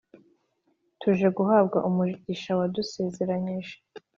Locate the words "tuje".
0.99-1.27